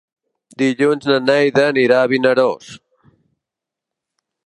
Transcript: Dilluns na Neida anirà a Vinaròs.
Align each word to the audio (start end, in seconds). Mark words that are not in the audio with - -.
Dilluns 0.61 1.05
na 1.11 1.17
Neida 1.27 1.67
anirà 1.73 2.01
a 2.01 2.09
Vinaròs. 2.15 2.75